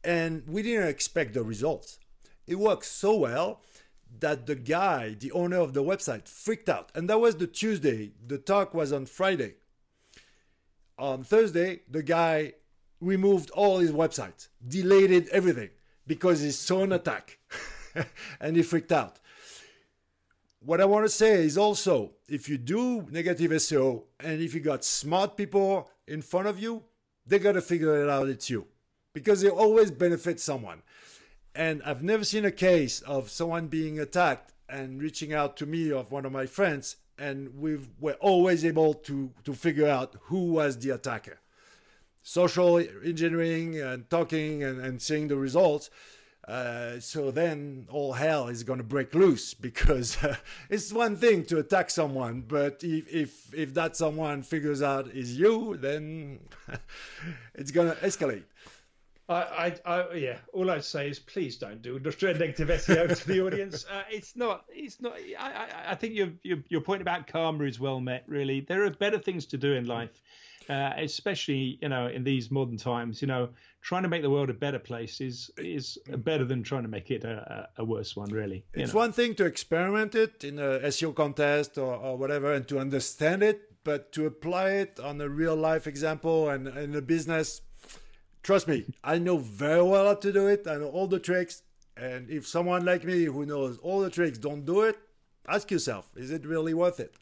and 0.04 0.42
we 0.48 0.62
didn't 0.62 0.88
expect 0.88 1.34
the 1.34 1.42
results. 1.42 1.98
It 2.46 2.58
works 2.58 2.88
so 2.90 3.16
well 3.16 3.62
that 4.20 4.46
the 4.46 4.54
guy, 4.54 5.14
the 5.18 5.32
owner 5.32 5.58
of 5.58 5.74
the 5.74 5.82
website, 5.82 6.28
freaked 6.28 6.68
out. 6.68 6.90
And 6.94 7.08
that 7.10 7.18
was 7.18 7.36
the 7.36 7.46
Tuesday. 7.46 8.12
The 8.24 8.38
talk 8.38 8.72
was 8.72 8.92
on 8.92 9.06
Friday. 9.06 9.54
On 10.98 11.24
Thursday, 11.24 11.80
the 11.90 12.02
guy 12.02 12.54
removed 13.00 13.50
all 13.50 13.78
his 13.78 13.92
websites, 13.92 14.48
deleted 14.66 15.28
everything 15.28 15.70
because 16.06 16.40
he 16.40 16.50
saw 16.50 16.82
an 16.82 16.92
attack 16.92 17.38
and 18.40 18.56
he 18.56 18.62
freaked 18.62 18.92
out. 18.92 19.18
What 20.60 20.80
I 20.80 20.84
want 20.84 21.04
to 21.04 21.08
say 21.08 21.44
is 21.44 21.56
also 21.56 22.12
if 22.28 22.48
you 22.48 22.58
do 22.58 23.06
negative 23.10 23.50
SEO 23.52 24.04
and 24.20 24.40
if 24.40 24.54
you 24.54 24.60
got 24.60 24.84
smart 24.84 25.36
people 25.36 25.90
in 26.08 26.22
front 26.22 26.48
of 26.48 26.58
you, 26.58 26.82
they 27.26 27.38
got 27.38 27.52
to 27.52 27.60
figure 27.60 28.02
it 28.02 28.08
out 28.08 28.28
it's 28.28 28.50
you 28.50 28.66
because 29.12 29.42
it 29.42 29.52
always 29.52 29.90
benefits 29.90 30.42
someone. 30.42 30.82
And 31.54 31.82
I've 31.84 32.02
never 32.02 32.24
seen 32.24 32.44
a 32.44 32.50
case 32.50 33.00
of 33.00 33.30
someone 33.30 33.68
being 33.68 33.98
attacked 33.98 34.52
and 34.68 35.00
reaching 35.00 35.32
out 35.32 35.56
to 35.58 35.66
me 35.66 35.90
or 35.90 36.04
one 36.04 36.26
of 36.26 36.32
my 36.32 36.46
friends, 36.46 36.96
and 37.18 37.58
we 37.58 37.78
were 37.98 38.18
always 38.20 38.64
able 38.64 38.92
to, 38.92 39.32
to 39.44 39.54
figure 39.54 39.88
out 39.88 40.16
who 40.24 40.52
was 40.52 40.78
the 40.78 40.90
attacker. 40.90 41.38
Social 42.28 42.78
engineering 42.78 43.80
and 43.80 44.10
talking 44.10 44.64
and, 44.64 44.80
and 44.80 45.00
seeing 45.00 45.28
the 45.28 45.36
results. 45.36 45.90
Uh, 46.48 46.98
so 46.98 47.30
then 47.30 47.86
all 47.88 48.14
hell 48.14 48.48
is 48.48 48.64
going 48.64 48.78
to 48.78 48.84
break 48.84 49.14
loose 49.14 49.54
because 49.68 50.22
uh, 50.24 50.34
it's 50.68 50.92
one 50.92 51.14
thing 51.14 51.44
to 51.44 51.58
attack 51.58 51.88
someone, 51.88 52.40
but 52.40 52.82
if 52.82 53.06
if 53.14 53.54
if 53.54 53.74
that 53.74 53.94
someone 53.94 54.42
figures 54.42 54.82
out 54.82 55.06
is 55.08 55.38
you, 55.38 55.76
then 55.76 56.40
it's 57.54 57.70
going 57.70 57.88
to 57.88 57.96
escalate. 57.96 58.42
I, 59.28 59.34
I, 59.34 59.74
I, 59.84 60.14
yeah. 60.14 60.36
All 60.52 60.70
I'd 60.70 60.84
say 60.84 61.08
is 61.08 61.18
please 61.18 61.56
don't 61.56 61.82
do 61.82 61.98
the 61.98 62.12
strength 62.16 62.40
negative 62.40 62.68
SEO 62.68 63.16
to 63.16 63.26
the 63.26 63.40
audience. 63.40 63.84
Uh, 63.90 64.02
it's 64.10 64.36
not. 64.36 64.64
It's 64.68 65.00
not. 65.00 65.14
I, 65.38 65.48
I, 65.48 65.92
I 65.92 65.94
think 65.94 66.14
your, 66.14 66.28
your 66.42 66.58
your 66.68 66.80
point 66.80 67.02
about 67.02 67.26
karma 67.26 67.64
is 67.64 67.80
well 67.80 68.00
met. 68.00 68.24
Really, 68.28 68.60
there 68.60 68.84
are 68.84 68.90
better 68.90 69.18
things 69.18 69.46
to 69.46 69.56
do 69.56 69.74
in 69.74 69.86
life, 69.86 70.22
uh, 70.68 70.92
especially 70.96 71.78
you 71.82 71.88
know 71.88 72.06
in 72.06 72.22
these 72.22 72.52
modern 72.52 72.76
times. 72.76 73.20
You 73.20 73.26
know, 73.26 73.48
trying 73.82 74.04
to 74.04 74.08
make 74.08 74.22
the 74.22 74.30
world 74.30 74.48
a 74.48 74.54
better 74.54 74.78
place 74.78 75.20
is 75.20 75.50
is 75.58 75.98
better 76.18 76.44
than 76.44 76.62
trying 76.62 76.82
to 76.82 76.88
make 76.88 77.10
it 77.10 77.24
a, 77.24 77.68
a 77.78 77.84
worse 77.84 78.14
one. 78.14 78.30
Really, 78.30 78.64
it's 78.74 78.92
know. 78.92 79.00
one 79.00 79.12
thing 79.12 79.34
to 79.36 79.44
experiment 79.44 80.14
it 80.14 80.44
in 80.44 80.60
a 80.60 80.78
SEO 80.86 81.14
contest 81.16 81.78
or, 81.78 81.96
or 81.96 82.16
whatever, 82.16 82.52
and 82.52 82.68
to 82.68 82.78
understand 82.78 83.42
it, 83.42 83.72
but 83.82 84.12
to 84.12 84.24
apply 84.24 84.70
it 84.70 85.00
on 85.00 85.20
a 85.20 85.28
real 85.28 85.56
life 85.56 85.88
example 85.88 86.48
and 86.48 86.68
in 86.68 86.94
a 86.94 87.02
business 87.02 87.62
trust 88.46 88.68
me, 88.68 88.86
I 89.02 89.18
know 89.18 89.38
very 89.38 89.82
well 89.82 90.06
how 90.06 90.14
to 90.14 90.32
do 90.32 90.46
it. 90.46 90.66
I 90.68 90.76
know 90.76 90.88
all 90.88 91.08
the 91.08 91.18
tricks. 91.18 91.62
And 91.96 92.30
if 92.30 92.46
someone 92.46 92.84
like 92.84 93.04
me 93.04 93.24
who 93.24 93.44
knows 93.44 93.76
all 93.78 94.00
the 94.00 94.10
tricks 94.10 94.38
don't 94.38 94.64
do 94.64 94.82
it, 94.82 94.96
ask 95.48 95.68
yourself, 95.70 96.08
is 96.14 96.30
it 96.30 96.46
really 96.46 96.72
worth 96.72 97.00
it? 97.00 97.12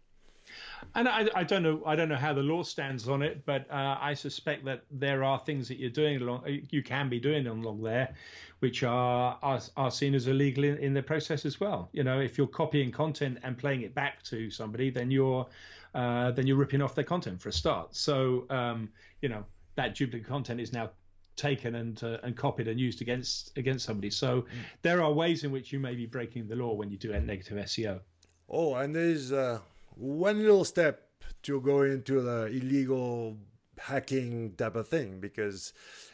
And 0.95 1.09
I, 1.09 1.29
I 1.35 1.43
don't 1.43 1.63
know. 1.63 1.83
I 1.87 1.97
don't 1.97 2.11
know 2.11 2.17
how 2.17 2.35
the 2.35 2.43
law 2.43 2.63
stands 2.63 3.09
on 3.09 3.23
it, 3.23 3.47
but 3.47 3.69
uh, 3.71 3.97
I 3.99 4.13
suspect 4.13 4.67
that 4.67 4.85
there 4.91 5.25
are 5.25 5.39
things 5.39 5.67
that 5.69 5.79
you're 5.79 5.89
doing 5.89 6.21
along, 6.21 6.43
you 6.71 6.83
can 6.83 7.09
be 7.09 7.19
doing 7.19 7.47
along 7.47 7.83
there, 7.83 8.15
which 8.59 8.83
are 8.83 9.39
are, 9.43 9.61
are 9.79 9.91
seen 9.91 10.15
as 10.15 10.27
illegal 10.27 10.65
in, 10.65 10.77
in 10.77 10.93
the 10.93 11.03
process 11.03 11.47
as 11.47 11.59
well. 11.59 11.89
You 11.93 12.05
know, 12.05 12.21
if 12.21 12.37
you're 12.37 12.47
copying 12.47 12.93
content 12.93 13.39
and 13.43 13.57
playing 13.57 13.81
it 13.81 13.95
back 13.95 14.23
to 14.25 14.51
somebody, 14.51 14.91
then 14.91 15.11
you're 15.11 15.47
uh, 15.95 16.33
then 16.33 16.47
you're 16.47 16.59
ripping 16.59 16.83
off 16.83 16.95
their 16.95 17.05
content 17.05 17.41
for 17.41 17.49
a 17.49 17.53
start. 17.53 17.97
So 17.97 18.45
um, 18.51 18.91
you 19.23 19.31
know 19.31 19.45
that 19.77 19.95
duplicate 19.95 20.29
content 20.29 20.61
is 20.61 20.73
now 20.73 20.91
taken 21.37 21.75
and 21.75 22.03
uh, 22.03 22.19
and 22.23 22.37
copied 22.37 22.69
and 22.69 22.79
used 22.79 23.01
against 23.03 23.57
against 23.57 23.85
somebody. 23.85 24.11
So 24.11 24.43
mm. 24.43 24.47
there 24.83 25.03
are 25.03 25.13
ways 25.13 25.45
in 25.45 25.51
which 25.51 25.73
you 25.73 25.81
may 25.81 25.95
be 25.95 26.07
breaking 26.07 26.49
the 26.49 26.57
law 26.57 26.75
when 26.75 26.91
you 26.91 26.97
do 26.97 27.13
a 27.13 27.21
negative 27.21 27.59
SEO. 27.59 28.01
Oh, 28.49 28.75
and 28.75 28.95
there's 28.95 29.33
uh, 29.33 29.61
one 29.97 30.41
little 30.41 30.65
step 30.65 31.09
to 31.43 31.61
go 31.61 31.83
into 31.83 32.21
the 32.21 32.47
illegal 32.47 33.37
hacking 33.79 34.55
type 34.57 34.77
of 34.77 34.89
thing 34.89 35.21
because 35.21 35.73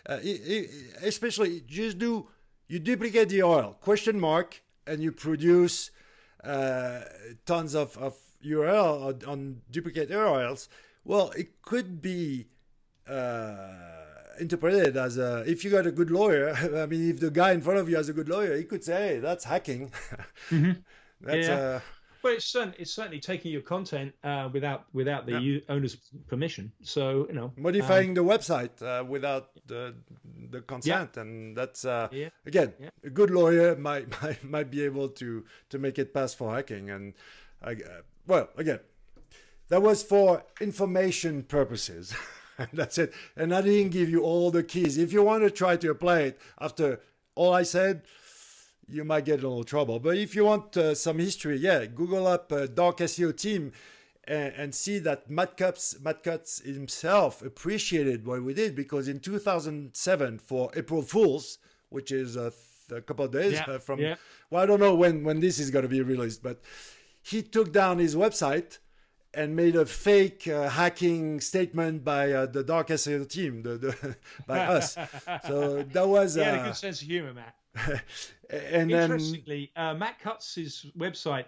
uh, 0.09 0.19
it, 0.23 0.41
it, 0.45 0.71
especially 1.03 1.63
just 1.67 1.99
do 1.99 2.29
you 2.69 2.79
duplicate 2.79 3.29
the 3.29 3.41
URL 3.41 3.79
question 3.81 4.19
mark 4.19 4.63
and 4.87 5.03
you 5.03 5.13
produce 5.13 5.91
uh, 6.45 7.01
tons 7.47 7.75
of, 7.75 7.97
of 7.99 8.17
URL 8.45 9.05
on, 9.05 9.31
on 9.31 9.61
duplicate 9.71 10.11
URLs. 10.11 10.69
Well, 11.05 11.31
it 11.37 11.63
could 11.63 12.01
be 12.01 12.47
uh, 13.09 14.00
interpreted 14.41 14.97
as 14.97 15.19
a, 15.19 15.45
if 15.47 15.65
you 15.65 15.71
got 15.71 15.87
a 15.87 15.93
good 15.93 16.11
lawyer, 16.11 16.51
I 16.77 16.87
mean, 16.87 17.11
if 17.11 17.21
the 17.21 17.31
guy 17.31 17.53
in 17.53 17.61
front 17.61 17.79
of 17.79 17.89
you 17.89 17.97
has 17.97 18.09
a 18.09 18.13
good 18.13 18.29
lawyer, 18.29 18.57
he 18.57 18.65
could 18.65 18.85
say, 18.85 19.09
hey, 19.09 19.19
that's 19.19 19.45
hacking. 19.45 19.93
Mm-hmm. 20.51 20.73
that's 21.21 21.47
yeah. 21.47 21.55
Uh, 21.55 21.81
well, 22.23 22.35
it's 22.35 22.47
certainly, 22.47 22.77
it's 22.79 22.93
certainly 22.93 23.21
taking 23.21 23.53
your 23.53 23.63
content 23.63 24.13
uh, 24.25 24.49
without 24.53 24.85
without 24.93 25.27
the 25.27 25.41
yeah. 25.41 25.61
owner's 25.69 25.97
permission. 26.29 26.73
So 26.83 27.27
you 27.29 27.35
know, 27.35 27.53
modifying 27.57 28.11
um, 28.11 28.15
the 28.15 28.25
website 28.25 28.83
uh, 28.83 29.05
without 29.05 29.51
the 29.67 29.95
the 30.51 30.61
consent, 30.63 31.11
yeah. 31.15 31.23
and 31.23 31.57
that's 31.57 31.85
uh, 31.85 32.09
yeah. 32.13 32.29
again 32.45 32.75
a 33.05 33.11
good 33.11 33.31
lawyer 33.31 33.77
might, 33.77 34.11
might 34.23 34.45
might 34.45 34.71
be 34.71 34.85
able 34.85 35.09
to 35.09 35.45
to 35.71 35.79
make 35.79 35.99
it 35.99 36.13
pass 36.13 36.35
for 36.35 36.55
hacking. 36.55 36.91
And 36.91 37.15
uh, 37.63 37.75
well, 38.27 38.51
again, 38.57 38.81
that 39.69 39.83
was 39.83 40.03
for 40.03 40.45
information 40.61 41.43
purposes. 41.43 42.15
that's 42.73 42.99
it. 42.99 43.13
And 43.37 43.55
I 43.55 43.63
didn't 43.63 43.93
give 43.93 44.09
you 44.11 44.23
all 44.23 44.51
the 44.51 44.63
keys. 44.63 44.99
If 44.99 45.13
you 45.13 45.23
want 45.23 45.45
to 45.45 45.51
try 45.51 45.77
to 45.77 45.91
apply 45.91 46.21
it 46.21 46.41
after 46.61 47.01
all 47.35 47.53
I 47.53 47.63
said, 47.63 48.03
you 48.89 49.05
might 49.05 49.25
get 49.25 49.39
in 49.39 49.45
a 49.45 49.49
little 49.49 49.65
trouble. 49.65 50.01
But 50.01 50.17
if 50.17 50.35
you 50.35 50.45
want 50.45 50.77
uh, 50.77 50.95
some 50.95 51.19
history, 51.19 51.59
yeah, 51.59 51.87
Google 51.87 52.27
up 52.27 52.53
uh, 52.53 52.67
Dark 52.67 52.99
SEO 52.99 53.37
team 53.37 53.73
and, 54.25 54.53
and, 54.57 54.75
see 54.75 54.99
that 54.99 55.31
Matt 55.31 55.57
Cutts, 55.57 55.97
Matt 56.01 56.23
Cutts 56.23 56.61
himself 56.61 57.43
appreciated 57.43 58.27
what 58.27 58.43
we 58.43 58.53
did 58.53 58.75
because 58.75 59.09
in 59.09 59.21
2007 59.21 60.39
for 60.39 60.71
April 60.75 61.03
Fools, 61.03 61.59
which 61.89 62.11
is 62.11 62.37
a, 62.37 62.53
a 62.93 63.01
couple 63.01 63.25
of 63.25 63.33
days 63.33 63.55
yeah, 63.55 63.75
uh, 63.75 63.79
from, 63.79 64.01
yeah. 64.01 64.17
well, 64.51 64.63
I 64.63 64.67
don't 64.67 64.81
know 64.81 64.95
when, 64.95 65.25
when 65.25 65.41
this 65.41 65.59
is 65.59 65.71
going 65.71 65.85
to 65.85 65.89
be 65.89 66.03
released, 66.03 66.43
but 66.43 66.61
he 67.23 67.43
took 67.43 67.73
down 67.73 67.99
his 67.99 68.17
website 68.17 68.79
and 69.35 69.55
made 69.55 69.77
a 69.77 69.87
fake 69.87 70.49
uh, 70.49 70.69
hacking 70.69 71.41
statement 71.41 72.05
by 72.05 72.33
uh, 72.33 72.47
the 72.47 72.65
dark 72.65 72.89
SEO 72.89 73.29
team, 73.29 73.63
the, 73.63 73.77
the 73.77 74.17
by 74.47 74.61
us. 74.61 74.97
So 75.47 75.83
that 75.93 76.09
was. 76.09 76.35
He 76.35 76.43
had 76.43 76.55
a 76.55 76.61
uh, 76.61 76.65
good 76.67 76.77
sense 76.77 77.03
of 77.03 77.09
humor, 77.09 77.35
Matt. 77.35 77.55
and 78.51 78.91
Interestingly, 78.91 79.71
then... 79.77 79.85
Uh, 79.85 79.95
Matt 79.95 80.19
Cutts' 80.19 80.87
website 80.99 81.45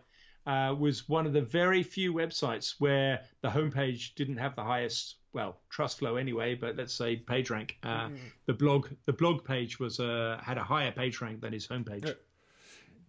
uh, 0.47 0.75
was 0.79 1.09
one 1.09 1.27
of 1.27 1.33
the 1.33 1.43
very 1.43 1.83
few 1.83 2.13
websites 2.15 2.77
where 2.79 3.21
the 3.43 3.49
homepage 3.49 4.15
didn't 4.15 4.37
have 4.37 4.55
the 4.55 4.63
highest, 4.63 5.17
well, 5.33 5.59
trust 5.69 5.99
flow 5.99 6.17
anyway, 6.17 6.55
but 6.55 6.77
let's 6.77 6.95
say 6.95 7.17
page 7.17 7.51
rank. 7.51 7.77
Mm. 7.83 8.17
The 8.47 8.55
blog, 8.55 8.89
the 9.07 9.13
blog 9.13 9.45
page 9.45 9.81
was 9.81 9.99
had 9.99 10.59
a 10.59 10.65
higher 10.65 10.93
page 10.93 11.21
rank 11.21 11.41
than 11.41 11.53
his 11.53 11.67
homepage. 11.67 12.07
Yeah 12.07 12.13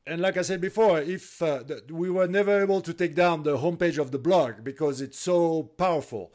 and 0.06 0.22
like 0.22 0.38
I 0.38 0.42
said 0.42 0.60
before, 0.60 1.00
if 1.00 1.42
uh, 1.42 1.64
the, 1.64 1.84
we 1.90 2.10
were 2.10 2.28
never 2.28 2.62
able 2.62 2.82
to 2.82 2.94
take 2.94 3.16
down 3.16 3.44
the 3.44 3.58
homepage 3.58 3.98
of 3.98 4.12
the 4.12 4.20
blog 4.20 4.64
because 4.64 5.02
it's 5.02 5.20
so 5.20 5.64
powerful. 5.64 6.34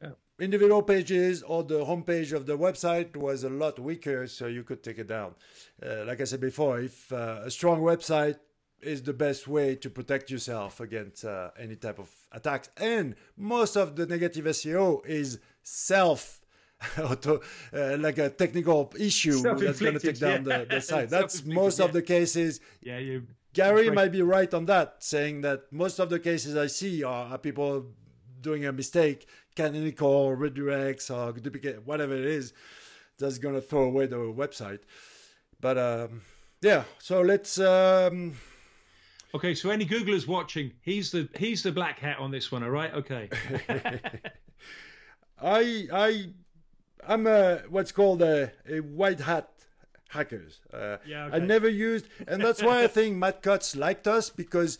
Yeah. 0.00 0.12
Individual 0.40 0.82
pages 0.82 1.42
or 1.42 1.62
the 1.62 1.84
homepage 1.84 2.32
of 2.32 2.46
the 2.46 2.56
website 2.56 3.16
was 3.16 3.44
a 3.44 3.50
lot 3.50 3.78
weaker, 3.78 4.26
so 4.26 4.46
you 4.46 4.62
could 4.62 4.82
take 4.82 4.98
it 4.98 5.08
down. 5.08 5.34
Uh, 5.84 6.04
like 6.06 6.20
I 6.20 6.24
said 6.24 6.40
before, 6.40 6.80
if 6.80 7.12
uh, 7.12 7.42
a 7.44 7.50
strong 7.50 7.80
website 7.80 8.38
is 8.80 9.02
the 9.02 9.12
best 9.12 9.46
way 9.46 9.74
to 9.74 9.90
protect 9.90 10.30
yourself 10.30 10.80
against 10.80 11.24
uh, 11.24 11.50
any 11.58 11.76
type 11.76 11.98
of 11.98 12.10
attacks, 12.32 12.70
and 12.78 13.14
most 13.36 13.76
of 13.76 13.96
the 13.96 14.06
negative 14.06 14.46
SEO 14.46 15.04
is 15.04 15.38
self 15.62 16.40
auto, 17.02 17.40
uh, 17.72 17.96
like 17.98 18.18
a 18.18 18.30
technical 18.30 18.92
issue 18.98 19.40
that's 19.42 19.80
going 19.80 19.94
to 19.94 20.00
take 20.00 20.18
down 20.18 20.44
yeah. 20.44 20.58
the, 20.58 20.66
the 20.66 20.80
site. 20.80 21.08
That's 21.16 21.44
most 21.44 21.80
of 21.80 21.92
the 21.92 22.02
cases. 22.02 22.60
Yeah, 22.82 22.98
you. 22.98 23.26
Gary 23.54 23.90
might 23.90 24.12
be 24.12 24.20
right 24.20 24.52
on 24.52 24.66
that, 24.66 24.96
saying 24.98 25.40
that 25.40 25.72
most 25.72 25.98
of 25.98 26.10
the 26.10 26.20
cases 26.20 26.56
I 26.56 26.66
see 26.66 27.02
are, 27.02 27.32
are 27.32 27.38
people 27.38 27.86
doing 28.42 28.66
a 28.66 28.72
mistake, 28.72 29.26
canonical 29.54 30.36
redirects 30.36 31.10
or 31.10 31.32
duplicate, 31.32 31.86
whatever 31.86 32.14
it 32.14 32.26
is, 32.26 32.52
that's 33.18 33.38
going 33.38 33.54
to 33.54 33.62
throw 33.62 33.84
away 33.84 34.06
the 34.06 34.16
website. 34.16 34.80
But 35.58 35.78
um, 35.78 36.20
yeah, 36.60 36.84
so 36.98 37.22
let's. 37.22 37.58
Um, 37.58 38.34
okay, 39.34 39.54
so 39.54 39.70
any 39.70 39.86
Googlers 39.86 40.26
watching, 40.26 40.72
he's 40.82 41.10
the 41.10 41.28
he's 41.38 41.62
the 41.62 41.72
black 41.72 41.98
hat 41.98 42.18
on 42.18 42.30
this 42.30 42.52
one. 42.52 42.62
All 42.62 42.70
right, 42.70 42.92
okay. 42.92 43.30
I 45.40 45.88
I 45.92 46.30
I'm 47.06 47.26
a 47.26 47.62
what's 47.68 47.92
called 47.92 48.22
a, 48.22 48.52
a 48.68 48.80
white 48.80 49.20
hat 49.20 49.50
hackers. 50.08 50.60
Uh, 50.72 50.98
yeah, 51.06 51.26
okay. 51.26 51.36
I 51.36 51.38
never 51.40 51.68
used, 51.68 52.06
and 52.26 52.42
that's 52.42 52.62
why 52.62 52.84
I 52.84 52.86
think 52.86 53.16
Matt 53.16 53.42
Cutts 53.42 53.74
liked 53.76 54.06
us 54.06 54.30
because 54.30 54.78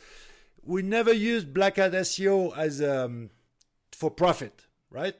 we 0.62 0.82
never 0.82 1.12
used 1.12 1.52
black 1.54 1.76
hat 1.76 1.92
SEO 1.92 2.56
as 2.56 2.82
um, 2.82 3.30
for 3.92 4.10
profit, 4.10 4.66
right? 4.90 5.14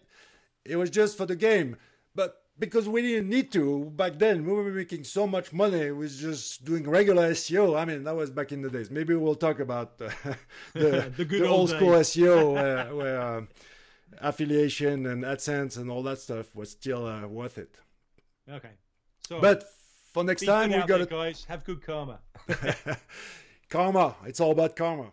It 0.65 0.77
was 0.77 0.91
just 0.91 1.17
for 1.17 1.27
the 1.27 1.37
game. 1.37 1.77
But 2.15 2.43
because 2.59 2.89
we 2.89 3.03
didn't 3.03 3.29
need 3.29 3.53
to 3.53 3.93
back 3.97 4.19
then. 4.19 4.45
We 4.47 4.53
were 4.53 4.65
making 4.65 5.05
so 5.05 5.27
much 5.27 5.53
money 5.53 5.91
with 5.91 6.19
just 6.19 6.65
doing 6.65 6.89
regular 6.89 7.31
SEO. 7.33 7.79
I 7.79 7.85
mean, 7.85 8.05
that 8.05 8.17
was 8.17 8.31
back 8.31 8.53
in 8.53 8.63
the 8.63 8.71
days. 8.71 8.91
Maybe 8.91 9.15
we'll 9.15 9.35
talk 9.35 9.61
about 9.61 10.01
uh, 10.01 10.11
the, 10.73 11.13
The 11.17 11.25
good 11.25 11.43
the 11.43 11.47
old 11.47 11.71
old 11.71 11.71
school. 11.71 11.91
SEO 11.91 12.53
where, 12.55 12.95
where 12.95 13.21
um, 13.21 13.49
affiliation 14.19 15.07
and 15.07 15.25
AdSense 15.25 15.77
and 15.77 15.91
all 15.91 16.03
that 16.05 16.19
stuff 16.19 16.55
was 16.55 16.71
still 16.71 17.07
uh, 17.07 17.27
worth 17.27 17.59
it. 17.59 17.77
Okay. 18.51 18.71
So, 19.29 19.41
But 19.41 19.65
for 20.13 20.25
next 20.25 20.45
time, 20.45 20.71
we 20.71 20.83
got 20.85 20.99
to 20.99 21.07
guys. 21.07 21.45
Have 21.45 21.65
good 21.65 21.83
karma. 21.83 22.21
karma. 23.69 24.15
It's 24.25 24.41
all 24.41 24.53
about 24.53 24.77
karma. 24.77 25.13